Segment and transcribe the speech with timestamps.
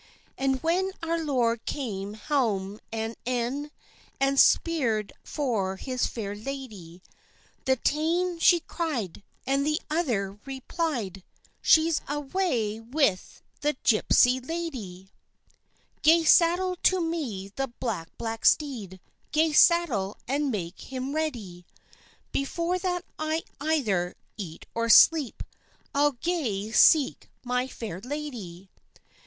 [0.35, 3.69] And when our lord came hame at e'en,
[4.19, 7.03] And spier'd for his fair lady,
[7.65, 11.21] The tane she cry'd, and the other reply'd,
[11.61, 13.19] "She's awa' wi'
[13.61, 15.11] the gypsy laddie!"
[16.01, 18.99] "Gae saddle to me the black black steed,
[19.31, 21.63] Gae saddle and make him ready;
[22.31, 25.43] Before that I either eat or sleep,
[25.93, 28.71] I'll gae seek my fair lady."